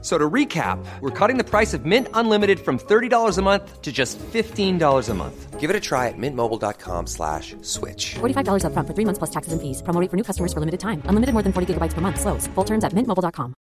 [0.00, 3.90] So to recap, we're cutting the price of Mint Unlimited from $30 a month to
[3.90, 5.58] just $15 a month.
[5.58, 8.14] Give it a try at mintmobile.com slash switch.
[8.20, 9.82] $45 upfront for three months plus taxes and fees.
[9.82, 11.02] Promo rate for new customers for limited time.
[11.06, 12.20] Unlimited more than 40 gigabytes per month.
[12.20, 12.46] Slows.
[12.54, 13.54] Full terms at mintmobile.com.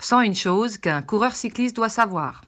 [0.00, 2.42] Sans une chose qu'un coureur cycliste doit savoir.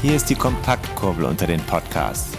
[0.00, 2.37] Hier ist die Kompaktkurbel unter den Podcasts.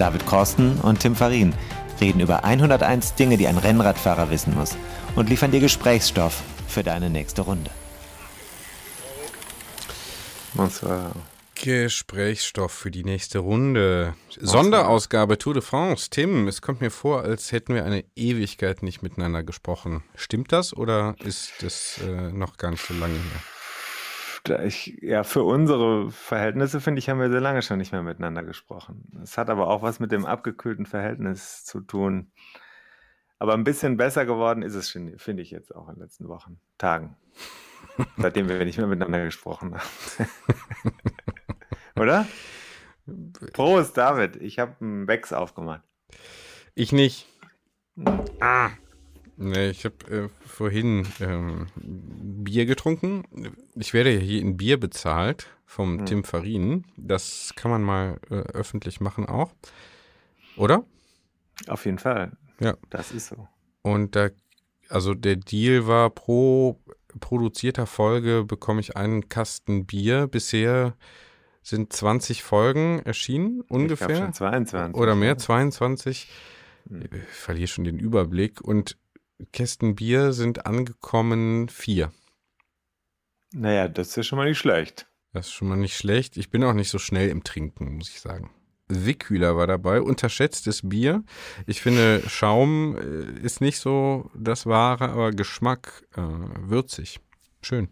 [0.00, 1.52] David Korsten und Tim Farin
[2.00, 4.74] reden über 101 Dinge, die ein Rennradfahrer wissen muss
[5.14, 7.70] und liefern dir Gesprächsstoff für deine nächste Runde.
[10.54, 11.12] Bonsoir.
[11.54, 14.14] Gesprächsstoff für die nächste Runde.
[14.40, 16.08] Sonderausgabe Tour de France.
[16.08, 20.02] Tim, es kommt mir vor, als hätten wir eine Ewigkeit nicht miteinander gesprochen.
[20.14, 23.59] Stimmt das oder ist das äh, noch gar nicht so lange her?
[24.64, 28.42] Ich, ja, für unsere Verhältnisse, finde ich, haben wir sehr lange schon nicht mehr miteinander
[28.42, 29.04] gesprochen.
[29.22, 32.32] Es hat aber auch was mit dem abgekühlten Verhältnis zu tun.
[33.38, 36.60] Aber ein bisschen besser geworden ist es, finde ich jetzt auch in den letzten Wochen,
[36.78, 37.16] Tagen.
[38.16, 40.28] Seitdem wir nicht mehr miteinander gesprochen haben.
[42.00, 42.26] Oder?
[43.52, 44.36] Prost, David.
[44.36, 45.82] Ich habe einen Becks aufgemacht.
[46.74, 47.26] Ich nicht.
[48.40, 48.70] Ah.
[49.42, 53.24] Nee, ich habe äh, vorhin ähm, Bier getrunken.
[53.74, 56.06] Ich werde hier in Bier bezahlt vom hm.
[56.06, 56.84] Tim Farin.
[56.98, 59.54] Das kann man mal äh, öffentlich machen auch.
[60.58, 60.84] Oder?
[61.68, 62.32] Auf jeden Fall.
[62.60, 62.76] Ja.
[62.90, 63.48] Das ist so.
[63.80, 64.28] Und da,
[64.90, 66.78] also der Deal war pro
[67.18, 70.26] produzierter Folge bekomme ich einen Kasten Bier.
[70.26, 70.96] Bisher
[71.62, 74.10] sind 20 Folgen erschienen, ungefähr.
[74.10, 75.00] Ich schon 22.
[75.00, 76.28] Oder mehr, 22.
[76.90, 77.02] Hm.
[77.10, 78.60] Ich verliere schon den Überblick.
[78.60, 78.98] Und
[79.52, 82.12] Kästen Bier sind angekommen vier.
[83.52, 85.06] Naja, das ist ja schon mal nicht schlecht.
[85.32, 86.36] Das ist schon mal nicht schlecht.
[86.36, 88.50] Ich bin auch nicht so schnell im Trinken, muss ich sagen.
[88.88, 91.22] Wickhühler war dabei, unterschätztes Bier.
[91.66, 97.20] Ich finde, Schaum äh, ist nicht so das Wahre, aber Geschmack äh, würzig.
[97.62, 97.88] Schön.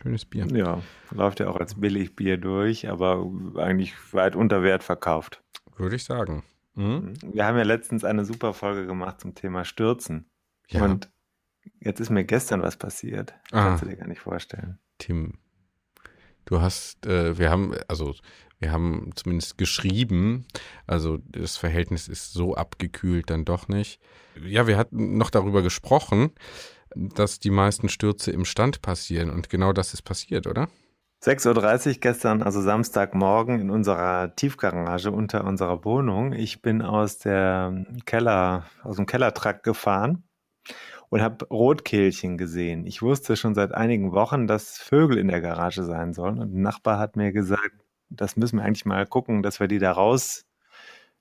[0.00, 0.46] Schönes Bier.
[0.46, 0.80] Ja,
[1.10, 5.42] läuft ja auch als Billigbier durch, aber eigentlich weit unter Wert verkauft.
[5.76, 6.44] Würde ich sagen.
[6.74, 7.14] Mhm.
[7.22, 10.30] Wir haben ja letztens eine super Folge gemacht zum Thema Stürzen.
[10.68, 10.84] Ja.
[10.84, 11.10] Und
[11.80, 13.34] jetzt ist mir gestern was passiert.
[13.50, 13.64] Ah.
[13.64, 14.78] Kannst du dir gar nicht vorstellen.
[14.98, 15.38] Tim,
[16.44, 18.14] du hast, äh, wir haben, also
[18.58, 20.46] wir haben zumindest geschrieben,
[20.86, 24.00] also das Verhältnis ist so abgekühlt dann doch nicht.
[24.44, 26.32] Ja, wir hatten noch darüber gesprochen,
[26.94, 30.68] dass die meisten Stürze im Stand passieren und genau das ist passiert, oder?
[31.22, 36.32] 6.30 Uhr gestern, also Samstagmorgen in unserer Tiefgarage unter unserer Wohnung.
[36.32, 40.27] Ich bin aus der Keller, aus dem Kellertrakt gefahren
[41.10, 42.86] und habe Rotkehlchen gesehen.
[42.86, 46.38] Ich wusste schon seit einigen Wochen, dass Vögel in der Garage sein sollen.
[46.38, 47.72] Und ein Nachbar hat mir gesagt,
[48.10, 50.44] das müssen wir eigentlich mal gucken, dass wir die da raus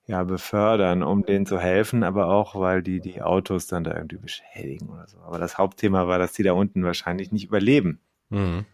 [0.07, 4.17] ja, befördern, um denen zu helfen, aber auch, weil die die Autos dann da irgendwie
[4.17, 5.19] beschädigen oder so.
[5.19, 7.99] Aber das Hauptthema war, dass die da unten wahrscheinlich nicht überleben.
[8.29, 8.65] Mhm.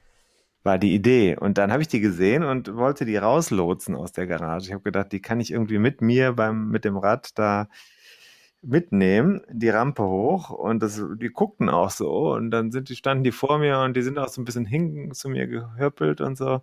[0.62, 1.36] War die Idee.
[1.36, 4.68] Und dann habe ich die gesehen und wollte die rauslotsen aus der Garage.
[4.68, 7.68] Ich habe gedacht, die kann ich irgendwie mit mir beim, mit dem Rad da
[8.64, 13.24] mitnehmen, die Rampe hoch und das, die guckten auch so und dann sind die, standen
[13.24, 16.38] die vor mir und die sind auch so ein bisschen hinten zu mir gehöppelt und
[16.38, 16.62] so.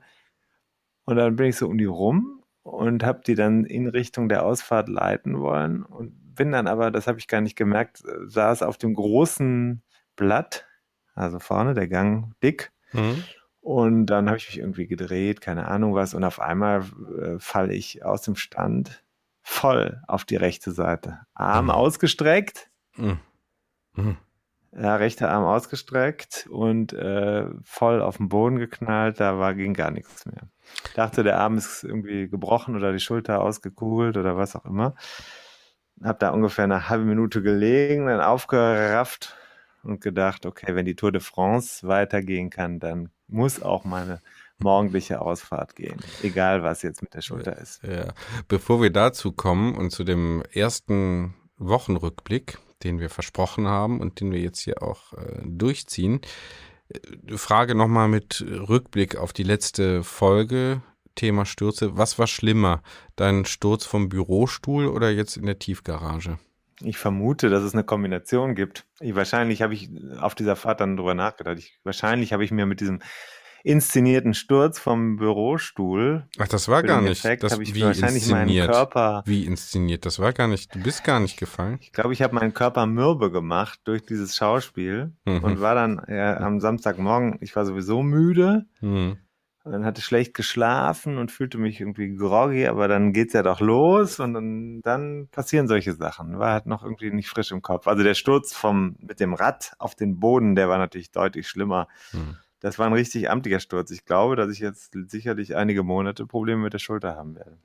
[1.05, 4.45] Und dann bin ich so um die rum und habe die dann in Richtung der
[4.45, 8.79] Ausfahrt leiten wollen und bin dann aber, das habe ich gar nicht gemerkt, saß auf
[8.79, 9.83] dem großen
[10.17, 10.67] Blatt,
[11.15, 12.73] also vorne der Gang dick.
[12.93, 13.25] Mhm.
[13.61, 16.83] Und dann habe ich mich irgendwie gedreht, keine Ahnung was, und auf einmal
[17.21, 19.05] äh, falle ich aus dem Stand
[19.43, 21.21] voll auf die rechte Seite.
[21.35, 21.71] Arm mhm.
[21.71, 22.71] ausgestreckt.
[22.97, 23.19] Mhm.
[23.95, 24.17] Mhm.
[24.73, 29.19] Ja, rechter Arm ausgestreckt und äh, voll auf den Boden geknallt.
[29.19, 30.49] Da war, ging gar nichts mehr.
[30.87, 34.95] Ich dachte, der Arm ist irgendwie gebrochen oder die Schulter ausgekugelt oder was auch immer.
[36.03, 39.37] Hab da ungefähr eine halbe Minute gelegen, dann aufgerafft
[39.83, 44.21] und gedacht, okay, wenn die Tour de France weitergehen kann, dann muss auch meine
[44.63, 47.83] morgendliche Ausfahrt gehen, egal was jetzt mit der Schulter ist.
[47.83, 48.13] Ja.
[48.49, 54.33] Bevor wir dazu kommen und zu dem ersten Wochenrückblick, den wir versprochen haben und den
[54.33, 56.21] wir jetzt hier auch äh, durchziehen,
[56.89, 60.83] äh, Frage nochmal mit Rückblick auf die letzte Folge,
[61.15, 61.97] Thema Stürze.
[61.97, 62.83] Was war schlimmer,
[63.17, 66.39] dein Sturz vom Bürostuhl oder jetzt in der Tiefgarage?
[66.83, 68.87] Ich vermute, dass es eine Kombination gibt.
[69.01, 71.59] Ich, wahrscheinlich habe ich auf dieser Fahrt dann drüber nachgedacht.
[71.59, 73.01] Ich, wahrscheinlich habe ich mir mit diesem
[73.63, 76.27] inszenierten Sturz vom Bürostuhl.
[76.39, 77.25] Ach, das war gar nicht.
[77.25, 78.71] Effekt Das, ich wie wahrscheinlich meinen inszeniert?
[78.71, 80.07] Körper- Wie inszeniert?
[80.07, 80.75] Das war gar nicht.
[80.75, 81.79] Du bist gar nicht gefallen.
[81.81, 85.45] Ich glaube, ich habe meinen Körper mürbe gemacht durch dieses Schauspiel Mhm.
[85.45, 89.19] und war dann äh, am Samstagmorgen, ich war sowieso müde, Hm.
[89.65, 93.61] und dann hatte schlecht geschlafen und fühlte mich irgendwie groggy, aber dann geht's ja doch
[93.61, 96.39] los und dann, dann passieren solche Sachen.
[96.39, 97.87] War halt noch irgendwie nicht frisch im Kopf.
[97.87, 101.89] Also der Sturz vom, mit dem Rad auf den Boden, der war natürlich deutlich schlimmer.
[102.13, 102.37] Hm.
[102.61, 103.91] Das war ein richtig amtlicher Sturz.
[103.91, 107.59] Ich glaube, dass ich jetzt sicherlich einige Monate Probleme mit der Schulter haben werde.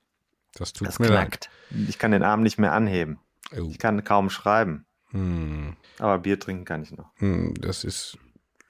[0.54, 1.50] Das tut Das mir knackt.
[1.88, 3.20] Ich kann den Arm nicht mehr anheben.
[3.52, 3.62] leid.
[3.62, 3.68] Oh.
[3.70, 4.86] Ich kann kaum schreiben.
[5.12, 5.76] Hm.
[6.00, 7.10] Aber Bier trinken kann ich noch.
[7.18, 8.18] Hm, Das ist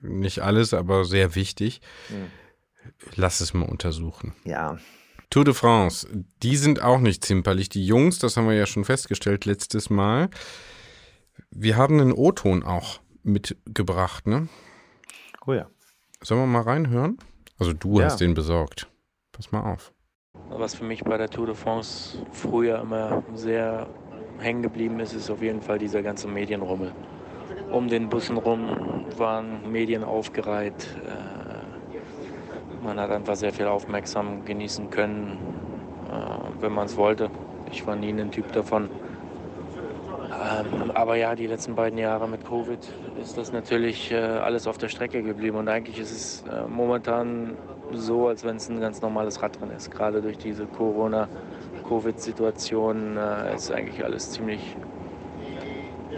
[0.01, 1.81] nicht alles, aber sehr wichtig.
[2.07, 2.27] Hm.
[3.15, 4.33] Lass es mal untersuchen.
[4.43, 4.77] Ja,
[5.31, 6.07] Tour de France,
[6.43, 7.67] die sind auch nicht zimperlich.
[7.69, 10.29] Die Jungs, das haben wir ja schon festgestellt letztes Mal.
[11.49, 14.47] Wir haben einen O-Ton auch mitgebracht, ne?
[15.45, 15.67] oh ja.
[16.25, 17.19] Sollen wir mal reinhören?
[17.59, 18.05] Also du Ja.
[18.05, 18.89] hast den besorgt.
[19.31, 19.93] Pass mal auf.
[20.49, 23.85] Was für mich bei der Tour de France früher immer sehr
[24.39, 26.93] hängen geblieben ist, ist auf jeden Fall dieser ganze Medienrummel.
[27.71, 30.87] Um den Bussen rum waren Medien aufgereiht.
[31.05, 35.37] Äh, Man hat einfach sehr viel aufmerksam genießen können,
[36.09, 37.29] äh, wenn man es wollte.
[37.71, 38.89] Ich war nie ein Typ davon.
[40.35, 42.79] Ähm, aber ja, die letzten beiden Jahre mit Covid
[43.21, 45.55] ist das natürlich äh, alles auf der Strecke geblieben.
[45.57, 47.55] Und eigentlich ist es äh, momentan
[47.93, 49.89] so, als wenn es ein ganz normales Radrennen ist.
[49.91, 54.75] Gerade durch diese Corona-Covid-Situation äh, ist eigentlich alles ziemlich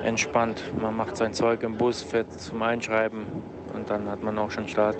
[0.03, 0.63] entspannt.
[0.81, 3.25] Man macht sein Zeug im Bus, fährt zum Einschreiben
[3.73, 4.97] und dann hat man auch schon Start.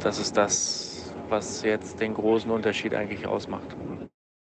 [0.00, 3.76] Das ist das, was jetzt den großen Unterschied eigentlich ausmacht.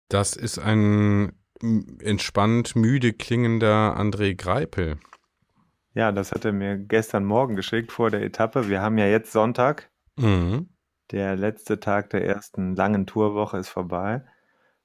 [0.09, 4.97] Das ist ein entspannt müde klingender André Greipel.
[5.93, 8.69] Ja, das hat er mir gestern Morgen geschickt vor der Etappe.
[8.69, 9.89] Wir haben ja jetzt Sonntag.
[10.17, 10.69] Mhm.
[11.11, 14.23] Der letzte Tag der ersten langen Tourwoche ist vorbei.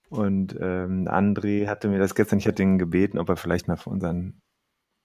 [0.08, 3.76] Und ähm, André hatte mir das gestern, ich hatte ihn gebeten, ob er vielleicht mal
[3.76, 4.40] für unseren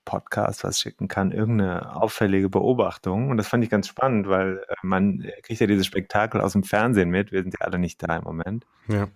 [0.05, 3.29] Podcast was schicken kann, irgendeine auffällige Beobachtung.
[3.29, 6.63] Und das fand ich ganz spannend, weil äh, man kriegt ja dieses Spektakel aus dem
[6.63, 7.31] Fernsehen mit.
[7.31, 8.65] Wir sind ja alle nicht da im Moment.
[8.87, 9.07] Ja.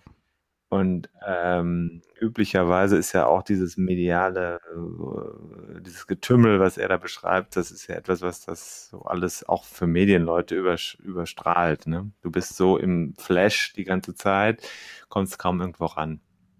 [0.68, 7.56] Und ähm, üblicherweise ist ja auch dieses mediale, äh, dieses Getümmel, was er da beschreibt,
[7.56, 11.88] das ist ja etwas, was das so alles auch für Medienleute überstrahlt.
[11.88, 12.12] Ne?
[12.22, 14.68] Du bist so im Flash die ganze Zeit,
[15.08, 16.20] kommst kaum irgendwo ran.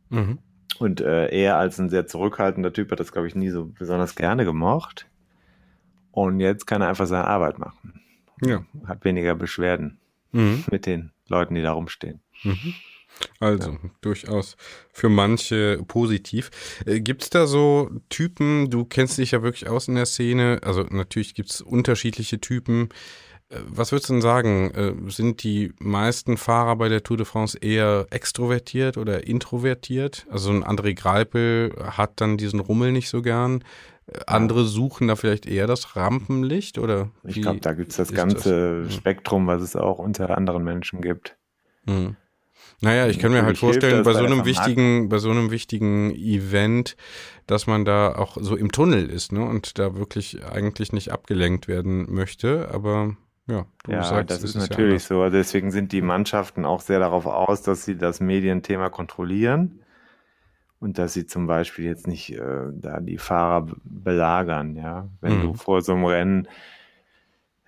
[0.10, 0.40] Mhm.
[0.78, 4.16] Und äh, er als ein sehr zurückhaltender Typ hat das, glaube ich, nie so besonders
[4.16, 5.10] gerne gemocht.
[6.12, 8.02] Und jetzt kann er einfach seine Arbeit machen.
[8.42, 8.64] Ja.
[8.86, 10.00] Hat weniger Beschwerden
[10.32, 10.66] Mhm.
[10.70, 12.22] mit den Leuten, die da rumstehen.
[12.44, 12.74] Mhm.
[13.40, 14.56] Also, durchaus
[14.92, 16.52] für manche positiv.
[16.86, 20.84] Äh, gibt's da so Typen, du kennst dich ja wirklich aus in der Szene, also
[20.84, 22.90] natürlich gibt's unterschiedliche Typen.
[23.50, 24.72] Äh, Was würdest du denn sagen?
[24.72, 30.26] Äh, Sind die meisten Fahrer bei der Tour de France eher extrovertiert oder introvertiert?
[30.30, 33.64] Also ein André Greipel hat dann diesen Rummel nicht so gern.
[34.08, 37.12] Äh, Andere suchen da vielleicht eher das Rampenlicht oder?
[37.24, 38.94] Ich glaube, da gibt es das ganze das?
[38.94, 41.38] Spektrum, was es auch unter anderen Menschen gibt.
[41.88, 42.16] Hm.
[42.82, 46.96] Naja, ich kann mir halt vorstellen, bei so einem wichtigen, bei so einem wichtigen Event,
[47.48, 51.68] dass man da auch so im Tunnel ist, ne, und da wirklich eigentlich nicht abgelenkt
[51.68, 53.16] werden möchte, aber
[53.48, 55.08] ja, du Ja, sagst, das ist ja natürlich anders.
[55.08, 55.30] so.
[55.30, 59.80] Deswegen sind die Mannschaften auch sehr darauf aus, dass sie das Medienthema kontrollieren
[60.80, 62.42] und dass sie zum Beispiel jetzt nicht äh,
[62.74, 64.76] da die Fahrer belagern.
[64.76, 65.42] Ja, wenn Mhm.
[65.42, 66.48] du vor so einem Rennen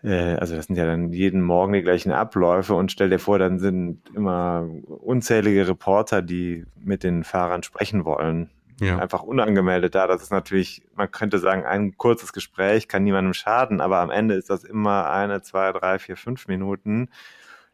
[0.09, 3.59] also das sind ja dann jeden Morgen die gleichen Abläufe und stell dir vor, dann
[3.59, 8.49] sind immer unzählige Reporter, die mit den Fahrern sprechen wollen.
[8.79, 8.99] Ja.
[8.99, 10.05] Einfach unangemeldet da.
[10.05, 14.35] Das ist natürlich, man könnte sagen, ein kurzes Gespräch kann niemandem schaden, aber am Ende
[14.35, 17.09] ist das immer eine, zwei, drei, vier, fünf Minuten,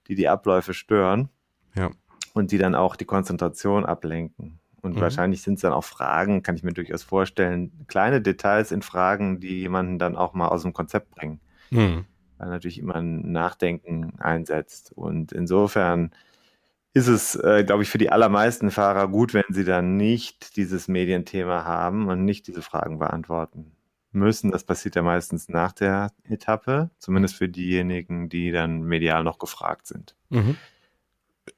[0.08, 1.28] die die Abläufe stören
[1.76, 1.92] Ja.
[2.34, 4.60] und die dann auch die Konzentration ablenken.
[4.82, 5.02] Und Mhm.
[5.02, 9.40] wahrscheinlich sind es dann auch Fragen, kann ich mir durchaus vorstellen, kleine Details in Fragen,
[9.42, 12.06] die jemanden dann auch mal aus dem Konzept bringen Hm.
[12.44, 14.92] Weil natürlich immer ein Nachdenken einsetzt.
[14.92, 16.12] Und insofern
[16.94, 20.90] ist es, äh, glaube ich, für die allermeisten Fahrer gut, wenn sie dann nicht dieses
[20.90, 23.72] Medienthema haben und nicht diese Fragen beantworten
[24.12, 24.52] müssen.
[24.52, 29.88] Das passiert ja meistens nach der Etappe, zumindest für diejenigen, die dann medial noch gefragt
[29.88, 30.16] sind.
[30.30, 30.58] Mhm.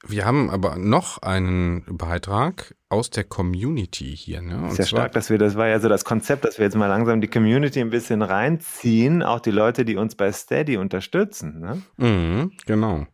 [0.08, 4.70] Wir haben aber noch einen Beitrag aus der Community hier, ne?
[4.72, 7.22] Zwar- stark, dass wir, das war ja so das Konzept, dass wir jetzt mal langsam
[7.22, 11.60] die Community ein bisschen reinziehen, auch die Leute, die uns bei Steady unterstützen.
[11.60, 11.82] Ne?
[11.98, 13.06] Mhm, genau.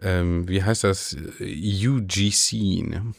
[0.00, 1.16] Ähm, wie heißt das?
[1.40, 3.12] UGC, ne?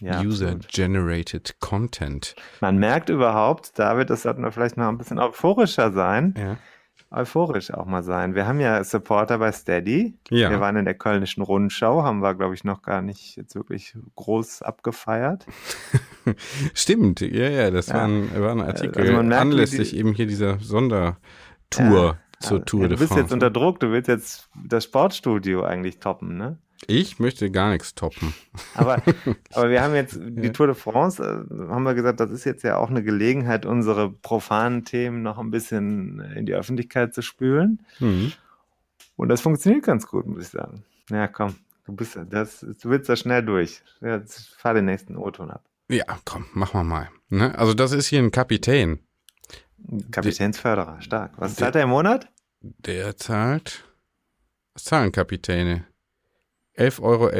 [0.00, 0.68] Ja, User absolut.
[0.68, 2.36] Generated Content.
[2.60, 6.56] Man merkt überhaupt, David, das sollten wir vielleicht mal ein bisschen euphorischer sein, Ja.
[7.10, 8.34] Euphorisch auch mal sein.
[8.34, 10.18] Wir haben ja Supporter bei Steady.
[10.30, 10.50] Ja.
[10.50, 13.96] Wir waren in der Kölnischen Rundschau, haben wir, glaube ich, noch gar nicht jetzt wirklich
[14.16, 15.46] groß abgefeiert.
[16.74, 17.94] Stimmt, ja, ja, das Ja.
[17.94, 21.18] war ein, war ein Artikel Also man merkt, anlässlich die- eben hier dieser Sondertour
[21.80, 22.18] Ja.
[22.40, 23.22] zur Ja, Tour du de bist France.
[23.22, 26.58] jetzt unter Druck, du willst jetzt das Sportstudio eigentlich toppen, ne?
[26.86, 28.34] Ich möchte gar nichts toppen.
[28.74, 29.02] Aber,
[29.52, 32.62] aber wir haben jetzt die Tour de France, äh, haben wir gesagt, das ist jetzt
[32.62, 37.80] ja auch eine Gelegenheit, unsere profanen Themen noch ein bisschen in die Öffentlichkeit zu spülen.
[37.98, 38.32] Hm.
[39.16, 40.84] Und das funktioniert ganz gut, muss ich sagen.
[41.10, 41.56] Ja, komm,
[41.86, 43.82] du bist das, du willst da schnell durch.
[44.00, 45.64] Jetzt fahr den nächsten O-Ton ab.
[45.88, 47.08] Ja, komm, machen wir mal.
[47.30, 47.58] Ne?
[47.58, 49.00] Also das ist hier ein Kapitän.
[50.10, 51.32] Kapitänsförderer, stark.
[51.38, 52.28] Was Der- zahlt er im Monat?
[52.60, 53.84] Der zahlt,
[54.74, 55.84] was zahlen Kapitäne?
[56.78, 57.30] 11,11 Euro.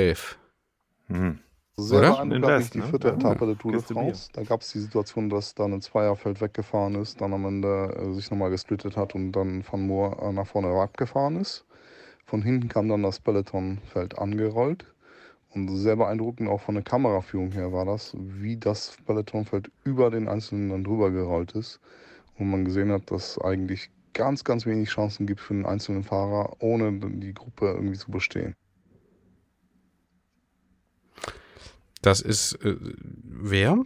[1.06, 1.38] Hm.
[1.76, 2.84] Sehr beeindruckend die ne?
[2.84, 3.80] vierte Ja, Etappe der Tour de.
[3.82, 4.30] France.
[4.32, 8.12] Da gab es die Situation, dass dann ein Zweierfeld weggefahren ist, dann am Ende äh,
[8.14, 11.64] sich nochmal gesplittet hat und dann Van Moor äh, nach vorne abgefahren ist.
[12.26, 14.86] Von hinten kam dann das Pelotonfeld angerollt.
[15.50, 20.28] Und sehr beeindruckend auch von der Kameraführung her war das, wie das Pelotonfeld über den
[20.28, 21.80] Einzelnen dann drüber gerollt ist.
[22.38, 26.02] Und man gesehen hat, dass es eigentlich ganz, ganz wenig Chancen gibt für einen einzelnen
[26.02, 28.56] Fahrer, ohne die Gruppe irgendwie zu bestehen.
[32.02, 32.76] Das ist äh,
[33.24, 33.78] wer?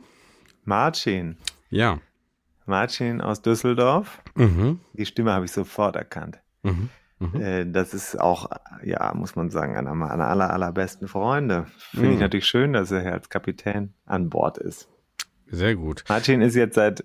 [0.65, 1.37] Marcin.
[1.71, 1.99] Ja.
[2.67, 4.23] Marcin aus Düsseldorf.
[4.35, 4.81] Mhm.
[4.93, 6.39] Die Stimme habe ich sofort erkannt.
[6.63, 6.89] Mhm.
[7.19, 7.41] Mhm.
[7.41, 8.51] Äh, Das ist auch,
[8.85, 11.67] ja, muss man sagen, einer meiner aller, allerbesten Freunde.
[11.91, 12.21] Finde ich Mhm.
[12.21, 14.89] natürlich schön, dass er hier als Kapitän an Bord ist.
[15.47, 16.05] Sehr gut.
[16.09, 17.05] Martin ist jetzt seit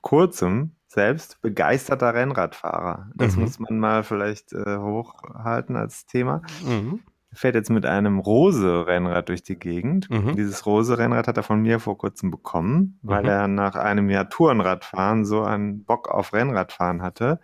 [0.00, 3.10] kurzem selbst begeisterter Rennradfahrer.
[3.14, 3.42] Das Mhm.
[3.42, 6.42] muss man mal vielleicht äh, hochhalten als Thema.
[6.64, 7.00] Mhm.
[7.34, 10.08] Fährt jetzt mit einem Rose-Rennrad durch die Gegend.
[10.10, 10.36] Mhm.
[10.36, 13.28] Dieses Rose-Rennrad hat er von mir vor kurzem bekommen, weil Mhm.
[13.28, 17.40] er nach einem Jahr Tourenradfahren so einen Bock auf Rennradfahren hatte.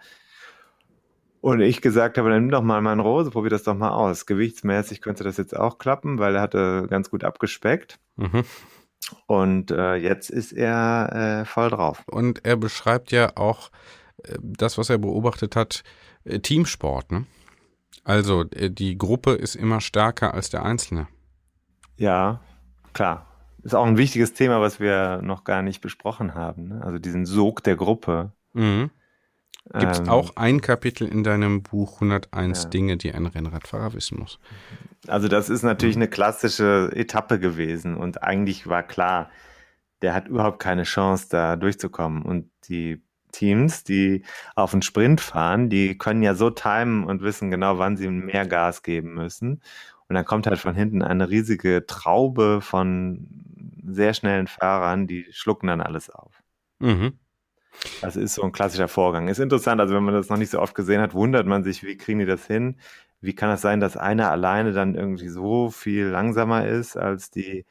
[1.40, 4.26] Und ich gesagt habe, dann nimm doch mal meinen Rose, probier das doch mal aus.
[4.26, 7.98] Gewichtsmäßig könnte das jetzt auch klappen, weil er hatte ganz gut abgespeckt.
[8.16, 8.44] Mhm.
[9.26, 12.02] Und äh, jetzt ist er äh, voll drauf.
[12.06, 13.70] Und er beschreibt ja auch
[14.22, 15.82] äh, das, was er beobachtet hat,
[16.24, 17.10] äh, Teamsport.
[17.10, 17.24] Ne?
[18.04, 21.06] Also äh, die Gruppe ist immer stärker als der Einzelne.
[21.96, 22.40] Ja,
[22.92, 23.26] klar.
[23.62, 26.68] Ist auch ein wichtiges Thema, was wir noch gar nicht besprochen haben.
[26.68, 26.82] Ne?
[26.82, 28.32] Also diesen Sog der Gruppe.
[28.54, 28.90] Mhm.
[29.78, 32.68] Gibt es Ähm, auch ein Kapitel in deinem Buch 101 Ja.
[32.70, 34.38] Dinge, die ein Rennradfahrer wissen muss.
[35.06, 39.30] Also das ist natürlich eine klassische Etappe gewesen und eigentlich war klar,
[40.02, 42.22] der hat überhaupt keine Chance, da durchzukommen.
[42.22, 44.22] Und die Teams, die
[44.54, 48.46] auf einen Sprint fahren, die können ja so timen und wissen genau, wann sie mehr
[48.46, 49.62] Gas geben müssen.
[50.08, 53.26] Und dann kommt halt von hinten eine riesige Traube von
[53.86, 56.42] sehr schnellen Fahrern, die schlucken dann alles auf.
[56.80, 57.18] Mhm.
[58.00, 59.28] Das ist so ein klassischer Vorgang.
[59.28, 61.82] Ist interessant, also wenn man das noch nicht so oft gesehen hat, wundert man sich,
[61.82, 62.76] wie kriegen die das hin?
[63.20, 67.64] Wie kann es sein, dass einer alleine dann irgendwie so viel langsamer ist als die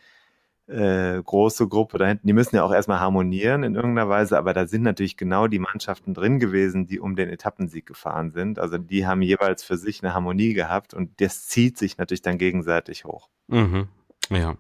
[0.70, 2.28] äh, große Gruppe da hinten?
[2.28, 5.60] Die müssen ja auch erstmal harmonieren in irgendeiner Weise, aber da sind natürlich genau die
[5.60, 8.60] Mannschaften drin gewesen, die um den Etappensieg gefahren sind.
[8.60, 12.38] Also die haben jeweils für sich eine Harmonie gehabt und das zieht sich natürlich dann
[12.38, 13.30] gegenseitig hoch.
[13.48, 13.88] Mhm.
[14.30, 14.56] Ja.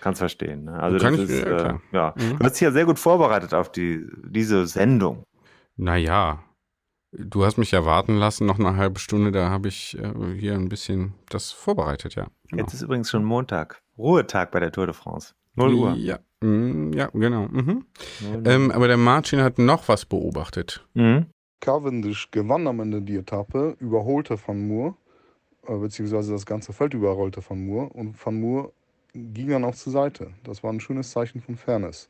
[0.00, 0.64] Kannst verstehen.
[0.64, 0.80] Ne?
[0.80, 2.14] Also Kann das ich- ist, ja, äh, ja.
[2.16, 2.38] Mhm.
[2.38, 5.24] Du hast dich ja sehr gut vorbereitet auf die, diese Sendung.
[5.76, 6.42] Naja,
[7.12, 10.54] du hast mich ja warten lassen, noch eine halbe Stunde, da habe ich äh, hier
[10.54, 12.26] ein bisschen das vorbereitet, ja.
[12.48, 12.62] Genau.
[12.62, 13.81] Jetzt ist übrigens schon Montag.
[13.98, 15.34] Ruhetag bei der Tour de France.
[15.54, 15.94] 0 Uhr.
[15.94, 17.48] Ja, mm, ja genau.
[17.48, 17.84] Mhm.
[18.20, 18.46] 0 Uhr.
[18.46, 20.86] Ähm, aber der Martin hat noch was beobachtet.
[20.94, 21.26] Mhm.
[21.60, 24.96] Cavendish gewann am Ende die Etappe, überholte Van Moor,
[25.66, 28.72] äh, beziehungsweise das ganze Feld überrollte Van Moor und Van Moor
[29.14, 30.32] ging dann auch zur Seite.
[30.42, 32.08] Das war ein schönes Zeichen von Fairness.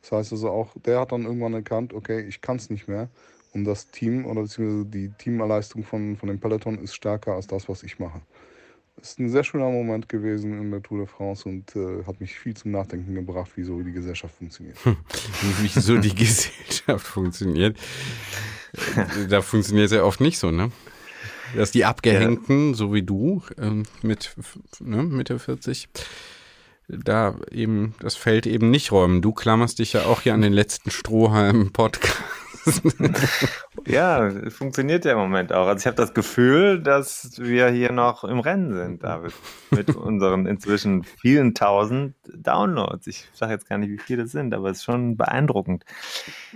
[0.00, 3.08] Das heißt also auch, der hat dann irgendwann erkannt, okay, ich kann es nicht mehr
[3.52, 7.68] und das Team oder beziehungsweise die Teamleistung von, von dem Peloton ist stärker als das,
[7.68, 8.20] was ich mache.
[9.00, 12.38] Ist ein sehr schöner Moment gewesen in der Tour de France und äh, hat mich
[12.38, 14.76] viel zum Nachdenken gebracht, wie so die Gesellschaft funktioniert.
[15.60, 17.76] Wieso die Gesellschaft funktioniert.
[19.28, 20.70] da funktioniert es ja oft nicht so, ne?
[21.56, 24.34] Dass die Abgehängten, so wie du, ähm, mit
[24.80, 25.88] ne, Mitte 40,
[26.88, 29.22] da eben das Feld eben nicht räumen.
[29.22, 32.22] Du klammerst dich ja auch hier an den letzten Strohhalm im Podcast.
[33.86, 35.66] Ja, es funktioniert ja im Moment auch.
[35.66, 39.32] Also ich habe das Gefühl, dass wir hier noch im Rennen sind, David.
[39.70, 43.06] Mit unseren inzwischen vielen tausend Downloads.
[43.06, 45.84] Ich sage jetzt gar nicht, wie viele es sind, aber es ist schon beeindruckend.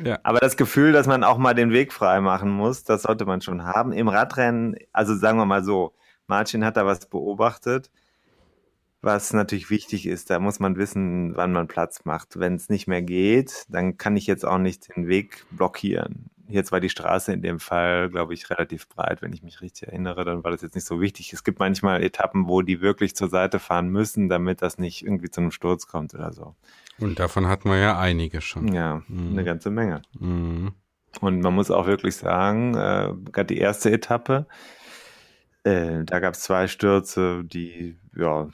[0.04, 0.18] Ja.
[0.24, 3.40] Aber das Gefühl, dass man auch mal den Weg frei machen muss, das sollte man
[3.40, 3.92] schon haben.
[3.92, 5.94] Im Radrennen, also sagen wir mal so,
[6.26, 7.90] Martin hat da was beobachtet,
[9.02, 10.30] was natürlich wichtig ist.
[10.30, 12.38] Da muss man wissen, wann man Platz macht.
[12.38, 16.30] Wenn es nicht mehr geht, dann kann ich jetzt auch nicht den Weg blockieren.
[16.48, 19.88] Jetzt war die Straße in dem Fall, glaube ich, relativ breit, wenn ich mich richtig
[19.88, 21.32] erinnere, dann war das jetzt nicht so wichtig.
[21.32, 25.30] Es gibt manchmal Etappen, wo die wirklich zur Seite fahren müssen, damit das nicht irgendwie
[25.30, 26.54] zu einem Sturz kommt oder so.
[26.98, 28.72] Und davon hatten wir ja einige schon.
[28.72, 29.30] Ja, Mhm.
[29.32, 30.02] eine ganze Menge.
[30.18, 30.72] Mhm.
[31.20, 34.46] Und man muss auch wirklich sagen, äh, gerade die erste Etappe,
[35.64, 38.48] äh, da gab es zwei Stürze, die ja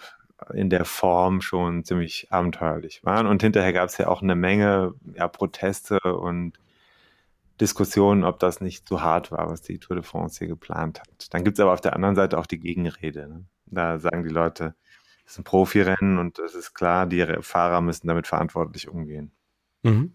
[0.55, 3.27] in der Form schon ziemlich abenteuerlich waren.
[3.27, 6.59] Und hinterher gab es ja auch eine Menge ja, Proteste und
[7.61, 11.33] Diskussionen, ob das nicht zu hart war, was die Tour de France hier geplant hat.
[11.35, 13.29] Dann gibt es aber auf der anderen Seite auch die Gegenrede.
[13.29, 13.45] Ne?
[13.67, 14.75] Da sagen die Leute,
[15.27, 19.33] es ist ein Profirennen und es ist klar, die Fahrer müssen damit verantwortlich umgehen.
[19.83, 20.13] Mhm.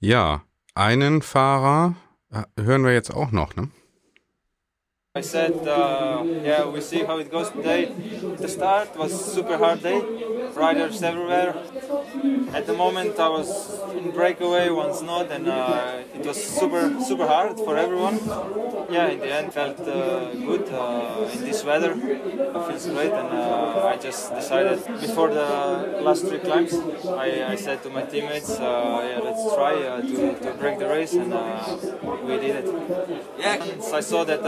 [0.00, 0.42] Ja,
[0.74, 1.94] einen Fahrer
[2.30, 3.68] äh, hören wir jetzt auch noch, ne?
[5.14, 7.90] I said, uh, yeah, we see how it goes today.
[8.40, 10.06] The start was super hard day,
[10.54, 11.54] riders everywhere.
[12.52, 17.26] At the moment, I was in breakaway, once not, and uh, it was super, super
[17.26, 18.18] hard for everyone.
[18.90, 21.92] Yeah, in the end, felt uh, good uh, in this weather.
[21.92, 26.74] It feels great, and uh, I just decided before the last three climbs,
[27.06, 30.88] I, I said to my teammates, uh, yeah, let's try uh, to, to break the
[30.88, 31.32] race, and
[32.26, 32.66] we did it.
[33.38, 34.42] Yeah, I saw that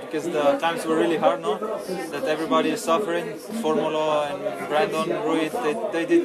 [0.00, 1.58] because the climbs were really hard, no?
[2.10, 3.36] That everybody is suffering.
[3.62, 6.24] Formula and Brandon Rui, they, they did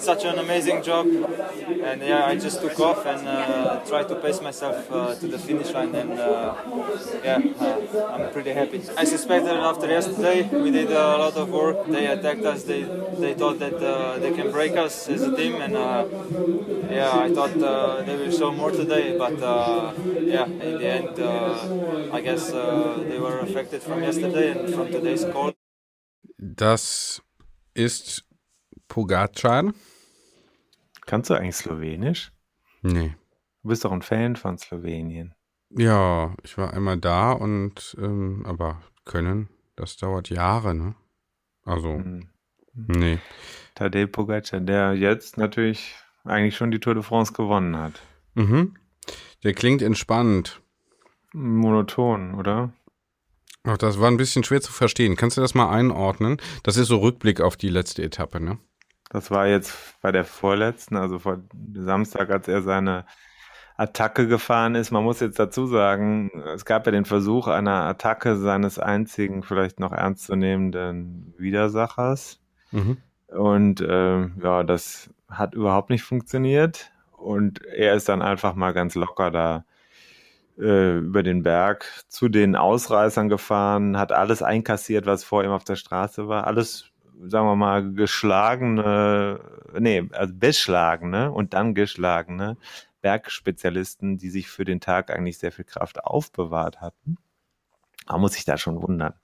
[0.00, 1.06] such an amazing job.
[1.06, 5.38] And yeah, I just took off and uh, tried to pace myself uh, to the
[5.38, 5.94] finish line.
[5.94, 6.54] And uh,
[7.24, 8.82] yeah, uh, I'm pretty happy.
[8.96, 11.86] I suspect that after yesterday, we did a lot of work.
[11.86, 12.64] They attacked us.
[12.64, 12.82] They
[13.18, 16.06] they thought that uh, they can break us as a team, and uh,
[16.90, 17.54] yeah, I thought
[18.06, 19.16] they will show more today.
[19.18, 19.38] But
[20.22, 21.14] yeah, in the end,
[22.12, 25.52] I guess they were affected from yesterday and from today's call.
[26.38, 27.20] Das
[27.74, 28.26] ist
[28.88, 29.72] Pogacar.
[31.06, 32.32] Kannst du eigentlich Slowenisch?
[32.82, 33.14] Nee.
[33.62, 35.34] Du bist doch ein Fan von Slowenien.
[35.70, 40.94] Ja, ich war einmal da und ähm, aber können, das dauert Jahre, ne?
[41.64, 42.28] Also, Hm.
[42.74, 43.18] nee.
[43.74, 48.00] Tadej Pogacar, der jetzt natürlich eigentlich schon die Tour de France gewonnen hat.
[48.34, 48.76] Mhm.
[49.44, 50.60] Der klingt entspannt.
[51.32, 52.72] Monoton, oder?
[53.64, 55.16] Ach, das war ein bisschen schwer zu verstehen.
[55.16, 56.38] Kannst du das mal einordnen?
[56.62, 58.58] Das ist so Rückblick auf die letzte Etappe, ne?
[59.10, 61.38] Das war jetzt bei der vorletzten, also vor
[61.74, 63.04] Samstag, als er seine
[63.76, 64.90] Attacke gefahren ist.
[64.90, 69.80] Man muss jetzt dazu sagen, es gab ja den Versuch einer Attacke seines einzigen, vielleicht
[69.80, 72.40] noch ernstzunehmenden Widersachers.
[72.70, 72.96] Mhm.
[73.28, 76.90] Und äh, ja, das hat überhaupt nicht funktioniert.
[77.12, 79.64] Und er ist dann einfach mal ganz locker da
[80.58, 85.64] äh, über den Berg zu den Ausreißern gefahren, hat alles einkassiert, was vor ihm auf
[85.64, 86.46] der Straße war.
[86.46, 89.40] Alles, sagen wir mal, geschlagene,
[89.78, 92.56] nee, also beschlagene und dann geschlagene
[93.00, 97.16] Bergspezialisten, die sich für den Tag eigentlich sehr viel Kraft aufbewahrt hatten.
[98.08, 99.14] Man muss sich da schon wundern.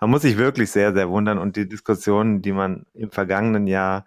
[0.00, 1.38] Man muss sich wirklich sehr, sehr wundern.
[1.38, 4.06] Und die Diskussionen, die man im vergangenen Jahr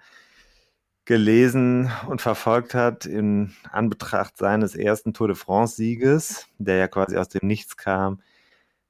[1.07, 7.29] gelesen und verfolgt hat in Anbetracht seines ersten Tour de France-Sieges, der ja quasi aus
[7.29, 8.19] dem Nichts kam,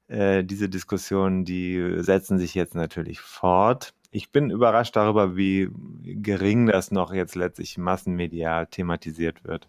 [0.08, 3.94] äh, diese Diskussionen, die setzen sich jetzt natürlich fort.
[4.10, 5.70] Ich bin überrascht darüber, wie
[6.04, 9.68] gering das noch jetzt letztlich massenmedial thematisiert wird.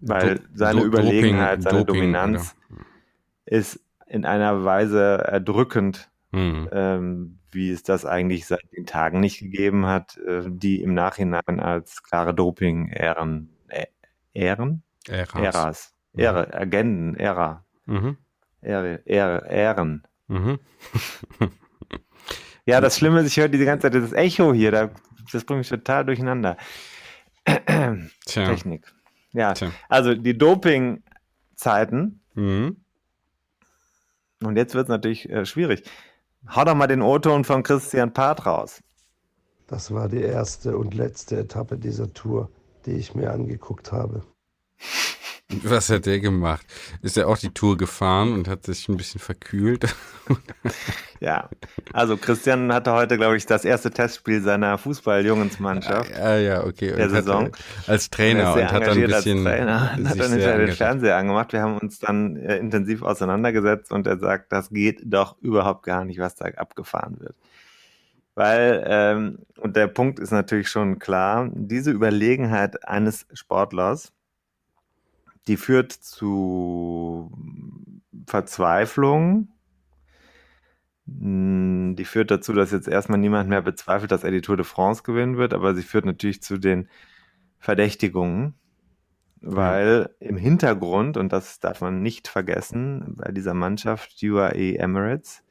[0.00, 2.56] Weil Do- seine Do- Überlegenheit, Doping- seine Doping, Dominanz
[3.44, 3.78] ist
[4.08, 6.68] in einer Weise erdrückend, Hm.
[6.72, 11.60] ähm, wie es das eigentlich seit den Tagen nicht gegeben hat, äh, die im Nachhinein
[11.60, 13.86] als klare Doping-Ähren, äh,
[14.32, 14.82] Ähren?
[15.08, 15.34] Äras.
[15.42, 15.94] Äras.
[16.16, 18.16] Äre, Agenden, Ära, Mhm.
[18.60, 20.02] Äre, Äre, Ähren.
[20.28, 20.58] Mhm.
[22.66, 24.90] Ja, das Schlimme ist, ich höre diese ganze Zeit dieses Echo hier, da,
[25.32, 26.56] das bringt mich total durcheinander.
[27.46, 28.44] Tja.
[28.44, 28.92] Technik.
[29.32, 29.72] Ja, Tja.
[29.88, 32.76] also die Doping-Zeiten, Mhm.
[34.44, 35.82] und jetzt wird es natürlich äh, schwierig.
[36.48, 38.80] Hau doch mal den O-Ton von Christian Part raus.
[39.66, 42.50] Das war die erste und letzte Etappe dieser Tour,
[42.86, 44.22] die ich mir angeguckt habe.
[45.64, 46.64] Was hat der gemacht?
[47.02, 49.84] Ist er auch die Tour gefahren und hat sich ein bisschen verkühlt?
[51.22, 51.50] Ja,
[51.92, 56.94] also Christian hatte heute, glaube ich, das erste Testspiel seiner Fußball-Jungsmannschaft Ah, ja, okay.
[56.96, 57.56] der Und Saison.
[57.86, 59.44] Als Trainer Er sehr und hat dann ein engagiert als bisschen.
[59.44, 60.72] Trainer, und hat dann den.
[60.72, 61.52] Fernseher angemacht.
[61.52, 66.06] Wir haben uns dann äh, intensiv auseinandergesetzt und er sagt, das geht doch überhaupt gar
[66.06, 67.34] nicht, was da abgefahren wird.
[68.34, 74.12] Weil, ähm, und der Punkt ist natürlich schon klar, diese Überlegenheit eines Sportlers,
[75.48, 77.30] die führt zu
[78.26, 79.48] Verzweiflung,
[81.18, 84.64] Mm, die führt dazu, dass jetzt erstmal niemand mehr bezweifelt, dass er die Tour de
[84.64, 86.88] France gewinnen wird, aber sie führt natürlich zu den
[87.58, 88.54] Verdächtigungen.
[89.42, 95.44] weil im Hintergrund, und das darf man nicht vergessen, bei dieser Mannschaft UAE Emirates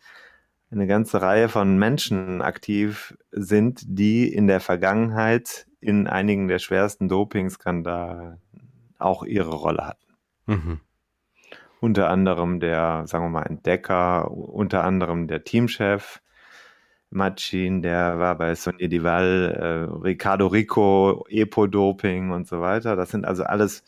[0.71, 7.09] eine ganze Reihe von Menschen aktiv sind, die in der Vergangenheit in einigen der schwersten
[7.09, 8.39] Dopingskandale
[8.99, 10.13] auch ihre Rolle hatten.
[10.45, 10.79] Mhm.
[11.81, 16.21] Unter anderem der, sagen wir mal, Entdecker, unter anderem der Teamchef
[17.11, 22.95] Machin, der war bei Sonny Dival, äh, Ricardo Rico, Epo-Doping und so weiter.
[22.95, 23.83] Das sind also alles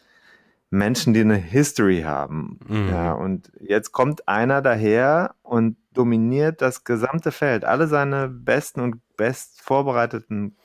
[0.72, 2.60] Menschen, die eine History haben.
[2.68, 2.90] Mhm.
[2.90, 7.64] Ja, und jetzt kommt einer daher und dominiert das gesamte Feld.
[7.64, 10.56] Alle seine besten und best vorbereiteten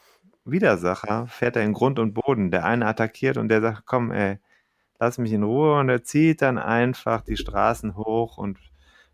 [0.50, 2.50] Widersacher fährt er in Grund und Boden.
[2.50, 4.38] Der eine attackiert und der sagt, komm, ey,
[4.98, 5.78] lass mich in Ruhe.
[5.78, 8.58] Und er zieht dann einfach die Straßen hoch und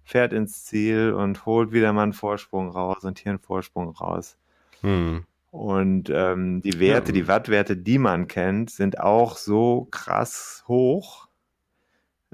[0.04, 4.36] fährt ins Ziel und holt wieder mal einen Vorsprung raus und hier einen Vorsprung raus.
[4.82, 5.24] Hm.
[5.50, 7.14] Und ähm, die Werte, Ja.
[7.14, 11.28] die Wattwerte, die man kennt, sind auch so krass hoch,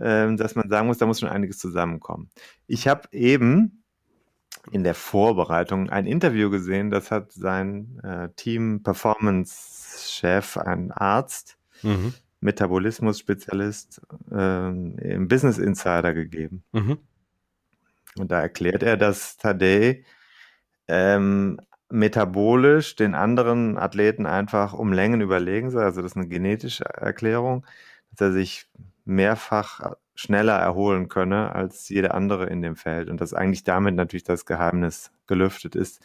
[0.01, 2.31] ähm, dass man sagen muss, da muss schon einiges zusammenkommen.
[2.69, 3.78] Ich habe eben
[4.71, 11.59] in der Vorbereitung ein Interview gesehen, das hat sein äh, Team Performance Chef, ein Arzt,
[11.83, 12.15] Mhm.
[12.41, 14.01] Metabolismus-Spezialist
[14.33, 16.63] ähm, im Business Insider gegeben.
[16.73, 16.99] Mhm.
[18.19, 20.05] Und da erklärt er, dass Tadej
[20.87, 25.83] ähm, metabolisch den anderen Athleten einfach um Längen überlegen sei.
[25.83, 27.67] Also das ist eine genetische Erklärung,
[28.11, 28.69] dass er sich
[29.05, 33.09] mehrfach schneller erholen könne als jeder andere in dem Feld.
[33.09, 36.03] Und dass eigentlich damit natürlich das Geheimnis gelüftet ist.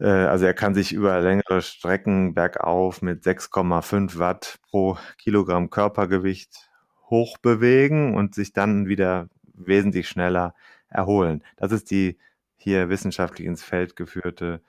[0.00, 6.70] Äh, Also er kann sich über längere Strecken bergauf mit 6,5 Watt pro Kilogramm Körpergewicht
[7.08, 10.54] hochbewegen und sich dann wieder wesentlich schneller
[10.88, 11.42] erholen.
[11.56, 12.18] Das ist die
[12.56, 14.60] hier wissenschaftlich ins Feld geführte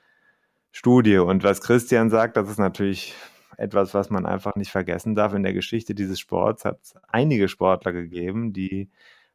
[0.72, 1.18] Studie.
[1.18, 3.14] Und was Christian sagt, das ist natürlich
[3.58, 5.34] etwas, was man einfach nicht vergessen darf.
[5.34, 8.90] In der Geschichte dieses Sports hat es einige Sportler gegeben, die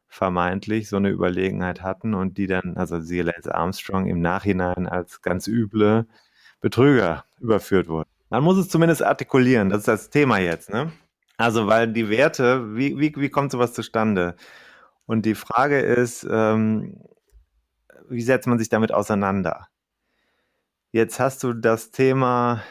[0.07, 5.21] vermeintlich so eine Überlegenheit hatten und die dann, also siehe Lance Armstrong, im Nachhinein als
[5.21, 6.05] ganz üble
[6.59, 8.09] Betrüger überführt wurden.
[8.29, 10.69] Man muss es zumindest artikulieren, das ist das Thema jetzt.
[10.69, 10.91] Ne?
[11.37, 14.35] Also, weil die Werte, wie, wie, wie kommt sowas zustande?
[15.05, 16.97] Und die Frage ist, ähm,
[18.09, 19.67] wie setzt man sich damit auseinander?
[20.91, 22.61] Jetzt hast du das Thema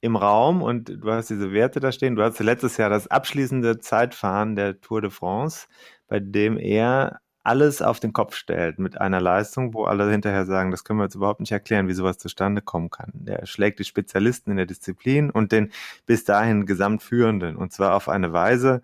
[0.00, 2.16] im Raum und du hast diese Werte da stehen.
[2.16, 5.66] Du hast letztes Jahr das abschließende Zeitfahren der Tour de France,
[6.08, 10.70] bei dem er alles auf den Kopf stellt mit einer Leistung, wo alle hinterher sagen,
[10.70, 13.12] das können wir jetzt überhaupt nicht erklären, wie sowas zustande kommen kann.
[13.14, 15.72] Der schlägt die Spezialisten in der Disziplin und den
[16.06, 18.82] bis dahin Gesamtführenden und zwar auf eine Weise,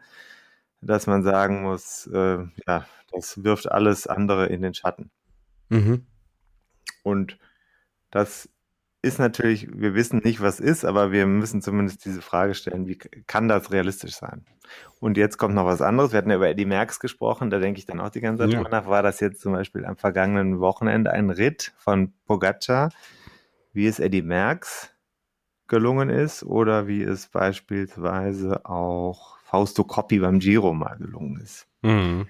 [0.81, 5.11] dass man sagen muss, äh, ja, das wirft alles andere in den Schatten.
[5.69, 6.07] Mhm.
[7.03, 7.39] Und
[8.11, 8.49] das
[9.07, 12.97] ist natürlich, wir wissen nicht, was ist, aber wir müssen zumindest diese Frage stellen, wie
[12.97, 14.45] kann das realistisch sein?
[15.01, 16.13] Und jetzt kommt noch was anderes.
[16.13, 18.51] Wir hatten ja über Eddie Merckx gesprochen, da denke ich dann auch die ganze Zeit
[18.51, 18.59] Ja.
[18.59, 18.87] drüber nach.
[18.89, 22.91] War das jetzt zum Beispiel am vergangenen Wochenende ein Ritt von Pogacar,
[23.73, 24.93] wie es Eddie Merckx
[25.69, 31.67] gelungen ist oder wie es beispielsweise auch Fausto Coppi beim Giro mal gelungen ist?
[31.83, 32.27] Mhm.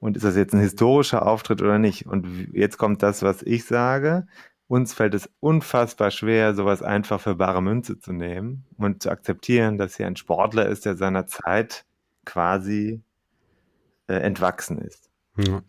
[0.00, 2.06] Und ist das jetzt ein historischer Auftritt oder nicht?
[2.06, 4.26] Und jetzt kommt das, was ich sage.
[4.68, 9.78] Uns fällt es unfassbar schwer, sowas einfach für bare Münze zu nehmen und zu akzeptieren,
[9.78, 11.84] dass hier ein Sportler ist, der seiner Zeit
[12.24, 13.00] quasi
[14.08, 15.08] äh, entwachsen ist.
[15.36, 15.62] Ja.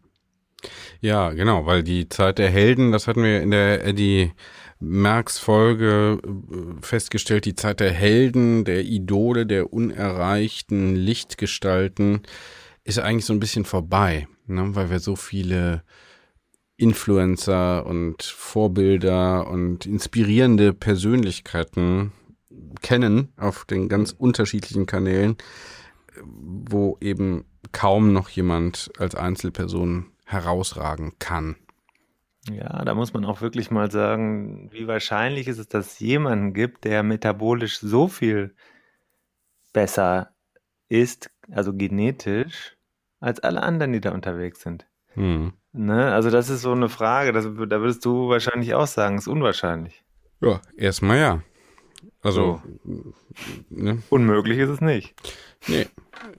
[1.01, 4.33] ja, genau, weil die Zeit der Helden, das hatten wir in der Eddie
[4.79, 12.21] Merckx Folge äh, festgestellt, die Zeit der Helden, der Idole, der unerreichten Lichtgestalten
[12.83, 14.75] ist eigentlich so ein bisschen vorbei, ne?
[14.75, 15.83] weil wir so viele
[16.77, 22.13] Influencer und Vorbilder und inspirierende Persönlichkeiten
[22.81, 25.37] kennen auf den ganz unterschiedlichen Kanälen,
[26.23, 31.55] wo eben kaum noch jemand als Einzelperson herausragen kann.
[32.49, 36.53] Ja, da muss man auch wirklich mal sagen, wie wahrscheinlich ist es, dass es jemanden
[36.53, 38.55] gibt, der metabolisch so viel
[39.73, 40.33] besser
[40.87, 42.77] ist, also genetisch,
[43.19, 44.87] als alle anderen, die da unterwegs sind.
[45.17, 45.53] Hm.
[45.73, 46.13] Ne?
[46.13, 50.03] Also das ist so eine Frage, das, da würdest du wahrscheinlich auch sagen, ist unwahrscheinlich.
[50.41, 51.41] Ja, erstmal ja.
[52.21, 52.62] Also,
[53.69, 54.03] ne?
[54.10, 55.15] Unmöglich ist es nicht.
[55.67, 55.88] Nee,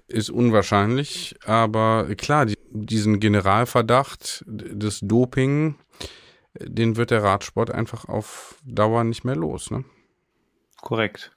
[0.07, 5.77] ist unwahrscheinlich, aber klar, die, diesen Generalverdacht des Doping,
[6.55, 9.85] den wird der Radsport einfach auf Dauer nicht mehr los, ne?
[10.81, 11.33] Korrekt.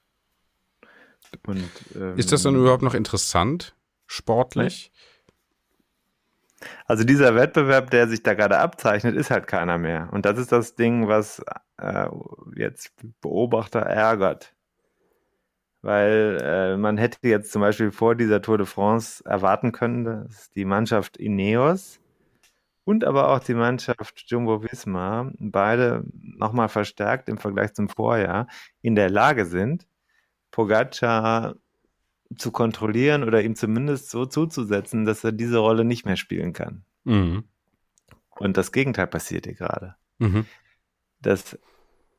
[1.46, 3.74] Und, ähm, Ist das dann überhaupt noch interessant,
[4.06, 4.92] sportlich?
[6.86, 10.08] Also dieser Wettbewerb, der sich da gerade abzeichnet, ist halt keiner mehr.
[10.12, 11.42] Und das ist das Ding, was
[11.78, 12.08] äh,
[12.56, 14.54] jetzt Beobachter ärgert.
[15.82, 20.50] weil äh, man hätte jetzt zum Beispiel vor dieser Tour de France erwarten können, dass
[20.50, 22.00] die Mannschaft Ineos
[22.84, 28.48] und aber auch die Mannschaft Jumbo Visma beide nochmal verstärkt im Vergleich zum Vorjahr
[28.82, 29.86] in der Lage sind,
[30.52, 31.56] Pogacar
[32.36, 36.84] zu kontrollieren oder ihm zumindest so zuzusetzen, dass er diese Rolle nicht mehr spielen kann.
[37.04, 37.44] Mhm.
[38.30, 39.94] Und das Gegenteil passiert hier gerade.
[40.18, 40.46] Mhm.
[41.20, 41.58] Das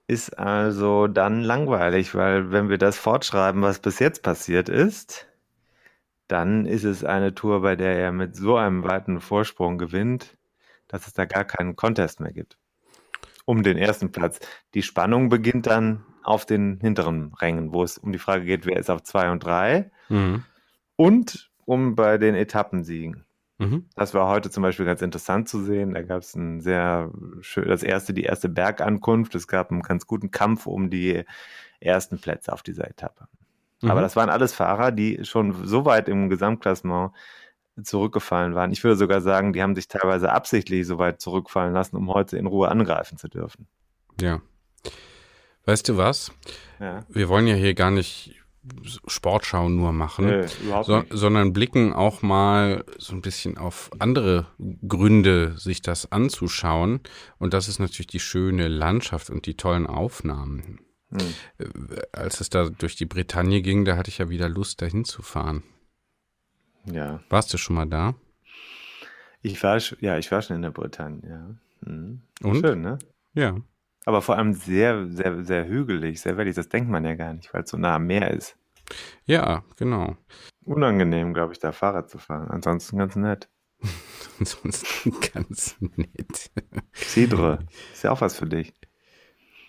[0.08, 5.28] ist also dann langweilig, weil wenn wir das fortschreiben, was bis jetzt passiert ist,
[6.28, 10.38] dann ist es eine Tour, bei der er mit so einem weiten Vorsprung gewinnt,
[10.88, 12.58] dass es da gar keinen Contest mehr gibt.
[13.46, 14.40] Um den ersten Platz.
[14.74, 18.78] Die Spannung beginnt dann auf den hinteren Rängen, wo es um die Frage geht, wer
[18.78, 20.44] ist auf zwei und drei Mhm.
[20.96, 23.26] und um bei den Etappensiegen.
[23.60, 23.86] Mhm.
[23.96, 25.94] Das war heute zum Beispiel ganz interessant zu sehen.
[25.94, 29.36] Da gab es ein sehr schön, das erste, die erste Bergankunft.
[29.36, 31.24] Es gab einen ganz guten Kampf um die
[31.80, 33.28] ersten Plätze auf dieser Etappe.
[33.82, 33.92] Mhm.
[33.92, 37.12] Aber das waren alles Fahrer, die schon so weit im Gesamtklassement
[37.82, 38.72] zurückgefallen waren.
[38.72, 42.38] Ich würde sogar sagen, die haben sich teilweise absichtlich so weit zurückfallen lassen, um heute
[42.38, 43.68] in Ruhe angreifen zu dürfen.
[44.20, 44.42] Ja.
[45.66, 46.32] Weißt du was?
[46.80, 47.06] Ja.
[47.10, 48.36] Wir wollen ja hier gar nicht
[49.08, 54.48] Sportschau nur machen, überhaupt so, sondern blicken auch mal so ein bisschen auf andere
[54.88, 57.02] Gründe, sich das anzuschauen.
[57.40, 60.80] Und das ist natürlich die schöne Landschaft und die tollen Aufnahmen.
[61.10, 61.20] Hm.
[61.58, 65.04] Äh, Als es da durch die Bretagne ging, da hatte ich ja wieder Lust, dahin
[65.04, 65.64] zu fahren.
[66.86, 67.22] Ja.
[67.30, 68.16] Warst du schon mal da?
[69.42, 71.90] Ich war, ja, ich war schon in der Bretagne, ja.
[71.92, 72.22] Mhm.
[72.42, 72.66] Und?
[72.66, 72.98] Schön, ne?
[73.34, 73.58] Ja.
[74.06, 76.56] Aber vor allem sehr, sehr, sehr hügelig, sehr wellig.
[76.56, 78.58] Das denkt man ja gar nicht, weil es so nah am Meer ist.
[79.26, 80.18] Ja, genau.
[80.66, 82.50] Unangenehm, glaube ich, da Fahrrad zu fahren.
[82.50, 83.50] Ansonsten ganz nett.
[84.40, 86.52] Ansonsten ganz nett.
[86.94, 87.60] Cidre,
[87.94, 88.74] ist ja auch was für dich.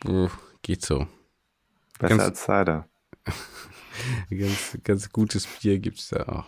[0.07, 0.29] Oh,
[0.62, 1.07] geht so.
[1.99, 2.88] Besser Ganz- als Cider.
[4.29, 6.47] Ganz, ganz gutes Bier gibt's da auch.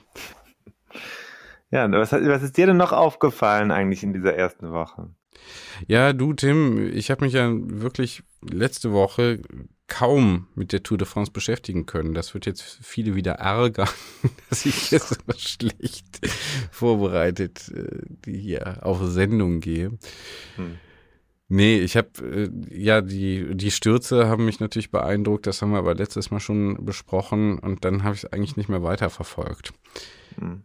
[1.70, 5.10] Ja, was, was ist dir denn noch aufgefallen eigentlich in dieser ersten Woche?
[5.86, 9.40] Ja, du, Tim, ich habe mich ja wirklich letzte Woche
[9.88, 12.14] kaum mit der Tour de France beschäftigen können.
[12.14, 13.88] Das wird jetzt viele wieder ärgern,
[14.50, 16.26] dass ich jetzt so schlecht
[16.70, 19.98] vorbereitet äh, hier auf Sendung gehe.
[20.56, 20.78] Hm.
[21.48, 25.78] Nee, ich habe, äh, ja, die, die Stürze haben mich natürlich beeindruckt, das haben wir
[25.78, 29.72] aber letztes Mal schon besprochen und dann habe ich es eigentlich nicht mehr weiterverfolgt.
[30.38, 30.64] Hm.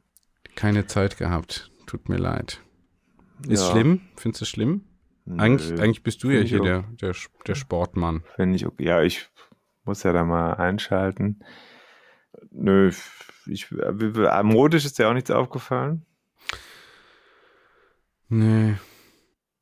[0.56, 2.60] Keine Zeit gehabt, tut mir leid.
[3.48, 3.72] Ist Ja.
[3.72, 4.02] schlimm?
[4.18, 4.86] Findest du schlimm?
[5.38, 7.16] Eigentlich, Nö, eigentlich bist du ja hier der, der,
[7.48, 8.24] der Sportmann.
[8.36, 8.86] Finde ich okay.
[8.86, 9.30] Ja, ich
[9.84, 11.44] muss ja da mal einschalten.
[12.50, 12.92] Nö,
[13.46, 13.72] ich,
[14.44, 16.06] Modisch ist dir auch nichts aufgefallen?
[18.30, 18.76] Nee.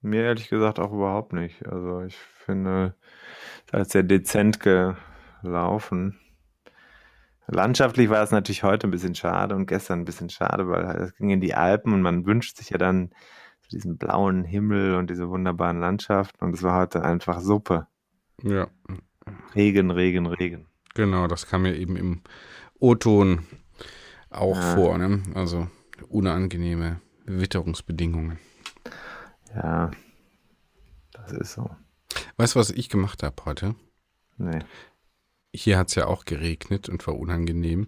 [0.02, 1.66] Mir ehrlich gesagt auch überhaupt nicht.
[1.68, 6.20] Also ich finde, es ist alles sehr dezent gelaufen.
[7.48, 11.16] Landschaftlich war es natürlich heute ein bisschen schade und gestern ein bisschen schade, weil es
[11.16, 13.12] ging in die Alpen und man wünscht sich ja dann
[13.72, 17.88] diesen blauen Himmel und diese wunderbaren Landschaften und es war heute einfach Suppe.
[18.42, 18.68] Ja,
[19.56, 20.66] Regen, Regen, Regen.
[20.96, 22.22] genau, das kam mir eben im
[22.80, 23.46] O-Ton
[24.30, 24.76] auch Ja.
[24.76, 25.22] vor, ne?
[25.36, 25.68] Also
[26.08, 28.40] unangenehme Witterungsbedingungen.
[29.54, 29.92] Ja,
[31.14, 31.70] das ist so.
[32.38, 33.76] Weißt du, was ich gemacht habe heute?
[34.38, 34.60] Nee.
[35.54, 37.88] Hier hat es ja auch geregnet und war unangenehm.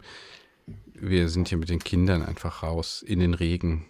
[0.94, 3.86] Wir sind hier mit den Kindern einfach raus in den Regen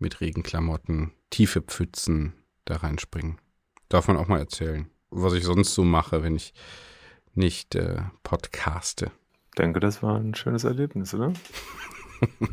[0.00, 2.34] mit Regenklamotten, tiefe Pfützen
[2.64, 3.38] da reinspringen.
[3.88, 6.54] Darf man auch mal erzählen, was ich sonst so mache, wenn ich
[7.34, 9.12] nicht äh, podcaste.
[9.50, 11.32] Ich denke, das war ein schönes Erlebnis, oder?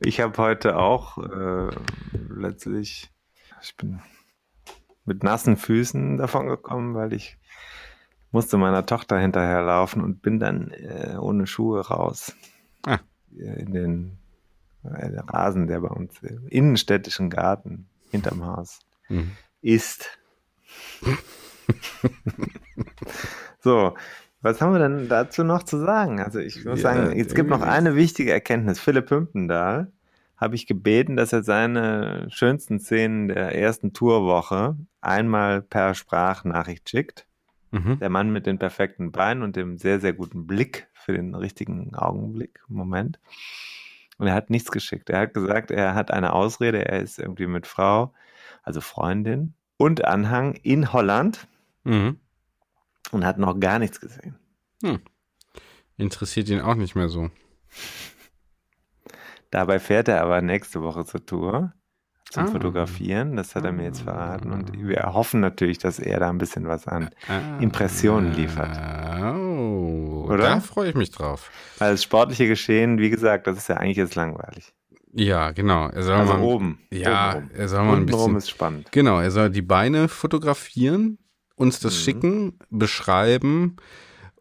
[0.00, 1.70] ich habe heute auch äh,
[2.28, 3.10] letztlich,
[3.62, 4.00] ich bin
[5.04, 7.38] mit nassen Füßen davon gekommen, weil ich
[8.30, 12.34] musste meiner Tochter hinterherlaufen und bin dann äh, ohne Schuhe raus.
[12.84, 12.98] Ah.
[13.30, 14.23] In den äh,
[14.84, 19.32] der Rasen, der bei uns im innenstädtischen Garten hinterm Haus Mhm.
[19.60, 20.08] ist.
[23.60, 23.94] so,
[24.42, 26.20] was haben wir denn dazu noch zu sagen?
[26.20, 28.80] Also ich muss Ja, sagen, es gibt noch eine wichtige Erkenntnis.
[28.80, 29.90] Philipp Hümpendahl
[30.36, 37.26] habe ich gebeten, dass er seine schönsten Szenen der ersten Tourwoche einmal per Sprachnachricht schickt.
[37.70, 37.98] Mhm.
[37.98, 41.94] Der Mann mit den perfekten Beinen und dem sehr, sehr guten Blick für den richtigen
[41.94, 43.18] Augenblick, Moment.
[44.18, 45.10] Und er hat nichts geschickt.
[45.10, 48.12] Er hat gesagt, er hat eine Ausrede, er ist irgendwie mit Frau,
[48.62, 51.46] also Freundin und Anhang in Holland
[51.84, 52.18] Mhm.
[53.10, 54.36] und hat noch gar nichts gesehen.
[54.82, 55.00] Hm.
[55.96, 57.30] Interessiert ihn auch nicht mehr so.
[59.50, 61.72] Dabei fährt er aber nächste Woche zur Tour
[62.30, 62.46] zum Ah.
[62.48, 63.36] Fotografieren.
[63.36, 64.50] Das hat er mir jetzt verraten.
[64.52, 67.58] Und wir hoffen natürlich, dass er da ein bisschen was an Ah.
[67.60, 68.76] Impressionen liefert.
[70.24, 70.44] Oder?
[70.44, 71.50] Da freue ich mich drauf.
[71.78, 74.72] Weil das sportliche Geschehen, wie gesagt, das ist ja eigentlich jetzt langweilig.
[75.12, 75.88] Ja, genau.
[75.88, 76.80] Er soll also mal, oben.
[76.90, 78.36] Ja, oben er soll mal ein bisschen.
[78.36, 78.90] ist spannend.
[78.90, 81.18] Genau, er soll die Beine fotografieren,
[81.54, 81.98] uns das mhm.
[81.98, 83.76] schicken, beschreiben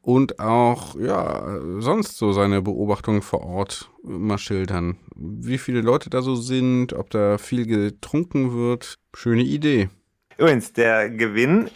[0.01, 4.97] und auch, ja, sonst so seine Beobachtungen vor Ort mal schildern.
[5.15, 8.99] Wie viele Leute da so sind, ob da viel getrunken wird.
[9.15, 9.89] Schöne Idee.
[10.37, 11.69] Übrigens, der Gewinn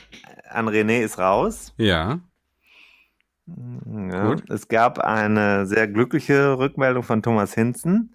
[0.50, 1.74] an René ist raus.
[1.78, 2.20] Ja.
[3.48, 8.14] Ja es gab eine sehr glückliche Rückmeldung von Thomas Hinzen.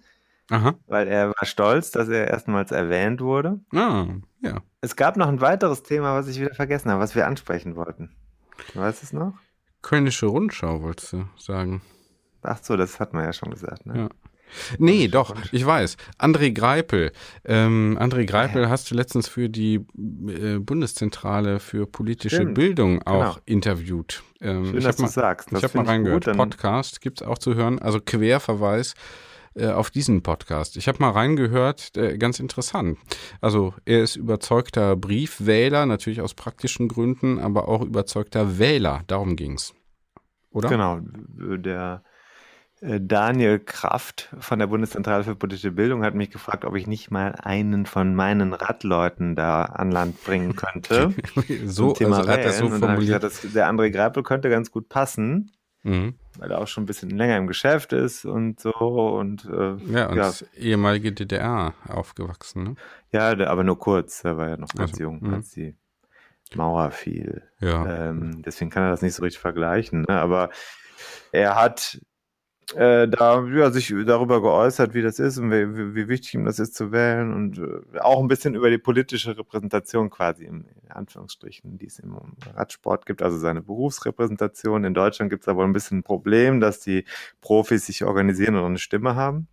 [0.49, 0.75] Aha.
[0.87, 3.59] Weil er war stolz, dass er erstmals erwähnt wurde.
[3.73, 4.07] Ah,
[4.41, 4.61] ja.
[4.81, 8.11] Es gab noch ein weiteres Thema, was ich wieder vergessen habe, was wir ansprechen wollten.
[8.73, 9.33] Weißt du es noch?
[9.81, 11.81] Kölnische Rundschau, wolltest du sagen.
[12.41, 13.97] Ach so, das hat man ja schon gesagt, ne?
[13.97, 14.09] Ja.
[14.77, 15.97] Nee, doch, ich weiß.
[16.19, 17.11] André Greipel.
[17.45, 18.69] Ähm, André Greipel ja.
[18.69, 19.85] hast du letztens für die
[20.27, 22.55] äh, Bundeszentrale für politische Stimmt.
[22.55, 23.45] Bildung auch genau.
[23.45, 24.23] interviewt.
[24.41, 25.51] Ähm, Schön, dass du sagst.
[25.51, 26.25] Das ich habe mal reingehört.
[26.25, 27.79] Gut, Podcast gibt es auch zu hören.
[27.79, 28.95] Also Querverweis
[29.55, 30.77] äh, auf diesen Podcast.
[30.77, 32.97] Ich habe mal reingehört, äh, ganz interessant.
[33.39, 39.03] Also er ist überzeugter Briefwähler, natürlich aus praktischen Gründen, aber auch überzeugter Wähler.
[39.07, 39.73] Darum ging's.
[40.49, 40.69] Oder?
[40.69, 40.99] Genau.
[41.37, 42.12] Der äh,
[42.83, 47.33] Daniel Kraft von der Bundeszentrale für politische Bildung hat mich gefragt, ob ich nicht mal
[47.41, 51.13] einen von meinen Radleuten da an Land bringen könnte.
[51.65, 53.21] so, Thema also hat das so formuliert.
[53.21, 55.51] Gesagt, das, der André Greipel könnte ganz gut passen.
[55.83, 56.15] Mhm.
[56.37, 60.09] Weil er auch schon ein bisschen länger im Geschäft ist und so und äh, ja
[60.09, 60.31] und ja.
[60.57, 62.75] ehemalige DDR aufgewachsen, ne?
[63.11, 64.23] Ja, aber nur kurz.
[64.23, 65.35] Er war ja noch ganz also, jung, mh.
[65.35, 65.75] als die
[66.55, 67.43] Mauer fiel.
[67.59, 68.09] Ja.
[68.09, 70.05] Ähm, deswegen kann er das nicht so richtig vergleichen.
[70.07, 70.19] Ne?
[70.19, 70.49] Aber
[71.31, 71.99] er hat
[72.75, 76.59] äh, da ja, sich darüber geäußert, wie das ist und wie, wie, wichtig ihm das
[76.59, 80.91] ist zu wählen und äh, auch ein bisschen über die politische Repräsentation quasi im in
[80.91, 82.15] Anführungsstrichen, die es im
[82.53, 84.83] Radsport gibt, also seine Berufsrepräsentation.
[84.83, 87.05] In Deutschland gibt es aber ein bisschen ein Problem, dass die
[87.41, 89.47] Profis sich organisieren und eine Stimme haben.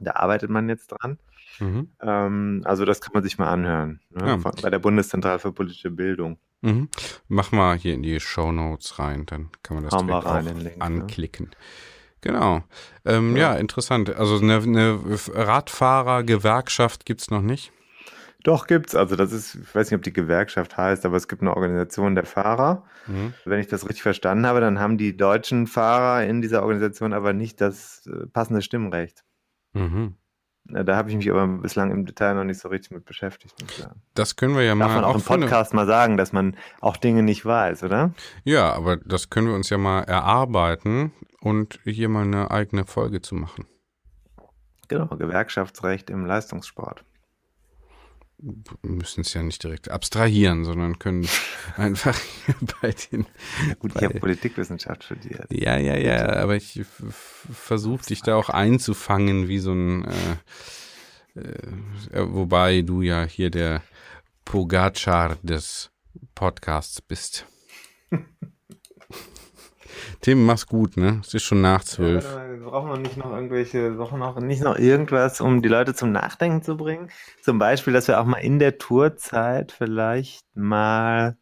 [0.00, 1.18] Da arbeitet man jetzt dran.
[1.60, 1.90] Mhm.
[2.00, 4.26] Ähm, also das kann man sich mal anhören ne?
[4.26, 4.38] ja.
[4.38, 6.38] Von, bei der Bundeszentrale für politische Bildung.
[6.60, 6.88] Mhm.
[7.28, 10.76] Mach mal hier in die Show Notes rein, dann kann man das direkt rein, Link,
[10.76, 10.82] ne?
[10.82, 11.46] anklicken.
[11.46, 11.56] Ne?
[12.20, 12.62] Genau.
[13.04, 13.54] Ähm, ja.
[13.54, 13.58] ja.
[13.58, 14.14] interessant.
[14.14, 14.98] Also eine, eine
[15.34, 17.72] Radfahrer-Gewerkschaft gibt es noch nicht.
[18.44, 18.94] Doch, gibt's.
[18.94, 22.14] Also das ist, ich weiß nicht, ob die Gewerkschaft heißt, aber es gibt eine Organisation
[22.14, 22.84] der Fahrer.
[23.06, 23.34] Mhm.
[23.44, 27.32] Wenn ich das richtig verstanden habe, dann haben die deutschen Fahrer in dieser Organisation aber
[27.32, 29.24] nicht das äh, passende Stimmrecht.
[29.72, 30.14] Mhm.
[30.70, 33.54] Da habe ich mich aber bislang im Detail noch nicht so richtig mit beschäftigt.
[34.12, 36.98] Das können wir ja Darf mal man auch im Podcast mal sagen, dass man auch
[36.98, 38.12] Dinge nicht weiß, oder?
[38.44, 43.22] Ja, aber das können wir uns ja mal erarbeiten und hier mal eine eigene Folge
[43.22, 43.66] zu machen.
[44.88, 47.04] Genau, Gewerkschaftsrecht im Leistungssport.
[48.40, 51.28] Wir müssen es ja nicht direkt abstrahieren, sondern können
[51.76, 52.18] einfach
[52.80, 53.26] bei den.
[53.66, 55.46] Ja gut, bei, ich habe Politikwissenschaft studiert.
[55.50, 60.04] Ja, ja, ja, aber ich versuche dich da auch einzufangen wie so ein.
[60.04, 63.82] Äh, äh, wobei du ja hier der
[64.44, 65.90] Pogacar des
[66.34, 67.46] Podcasts bist.
[70.20, 71.20] Tim, mach's gut, ne?
[71.22, 72.24] Es ist schon nach zwölf.
[72.24, 75.94] Ja, wir brauchen noch nicht noch irgendwelche, brauchen noch nicht noch irgendwas, um die Leute
[75.94, 77.10] zum Nachdenken zu bringen.
[77.42, 81.36] Zum Beispiel, dass wir auch mal in der Tourzeit vielleicht mal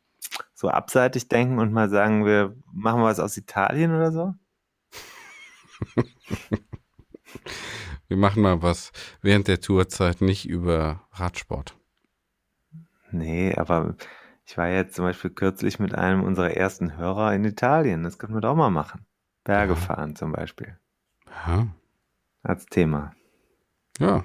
[0.54, 4.34] so abseitig denken und mal sagen, wir machen was aus Italien oder so.
[8.08, 11.76] wir machen mal was während der Tourzeit nicht über Radsport.
[13.10, 13.96] Nee, aber
[14.46, 18.04] ich war jetzt zum Beispiel kürzlich mit einem unserer ersten Hörer in Italien.
[18.04, 19.04] Das können wir doch mal machen.
[19.42, 19.78] Berge ja.
[19.78, 20.78] fahren zum Beispiel.
[21.46, 21.66] Ja.
[22.42, 23.12] Als Thema.
[23.98, 24.24] Ja.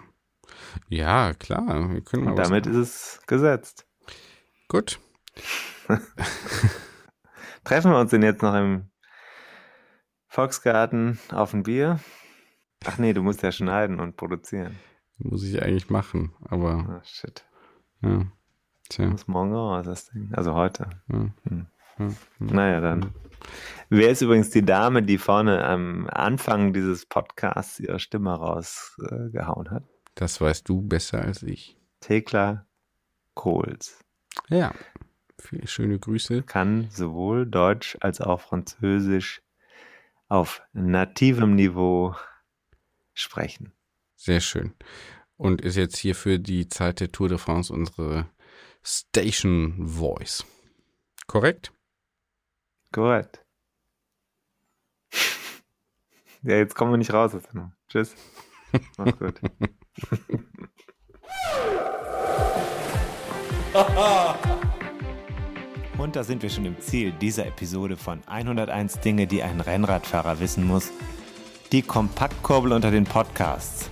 [0.89, 1.91] Ja, klar.
[1.91, 3.87] Wir können Und damit ist es gesetzt.
[4.67, 4.99] Gut.
[7.63, 8.91] Treffen wir uns denn jetzt noch im
[10.27, 11.99] Volksgarten auf ein Bier?
[12.85, 14.79] Ach nee, du musst ja schneiden und produzieren.
[15.17, 16.99] Muss ich eigentlich machen, aber.
[16.99, 17.45] Oh, shit.
[18.01, 18.25] Ja.
[18.91, 19.07] Tja.
[19.07, 20.29] Muss morgen raus, das Ding.
[20.33, 20.89] Also heute.
[21.07, 21.31] Hm.
[21.47, 21.67] Hm.
[21.95, 22.15] Hm.
[22.39, 23.13] Naja, dann.
[23.89, 29.69] Wer ist übrigens die Dame, die vorne am Anfang dieses Podcasts ihre Stimme rausgehauen äh,
[29.69, 29.83] hat?
[30.15, 31.77] Das weißt du besser als ich.
[32.01, 32.65] Thekla
[33.33, 34.03] Kohls.
[34.49, 34.73] Ja.
[35.39, 36.43] Viele schöne Grüße.
[36.43, 39.41] Kann sowohl Deutsch als auch Französisch
[40.27, 42.13] auf nativem Niveau
[43.13, 43.71] sprechen.
[44.17, 44.73] Sehr schön.
[45.37, 48.27] Und ist jetzt hier für die Zeit der Tour de France unsere
[48.83, 50.45] Station Voice.
[51.27, 51.71] Korrekt?
[52.91, 53.45] Korrekt.
[56.43, 58.15] Ja, jetzt kommen wir nicht raus aus der Tschüss.
[58.97, 59.39] Mach's gut.
[65.97, 70.39] Und da sind wir schon im Ziel dieser Episode von 101 Dinge, die ein Rennradfahrer
[70.39, 70.91] wissen muss.
[71.71, 73.91] Die Kompaktkurbel unter den Podcasts.